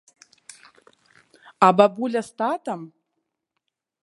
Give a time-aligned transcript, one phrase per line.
[1.67, 2.81] А бабуля з татам?